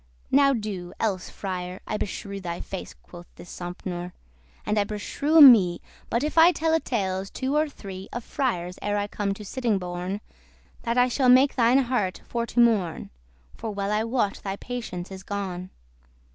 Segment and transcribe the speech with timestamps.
[0.31, 4.13] "Now do, else, Friar, I beshrew* thy face," *curse Quoth this Sompnour;
[4.65, 8.79] "and I beshrewe me, But if* I telle tales two or three *unless Of friars,
[8.81, 10.21] ere I come to Sittingbourne,
[10.81, 13.11] That I shall make thine hearte for to mourn:
[13.55, 15.69] For well I wot thy patience is gone."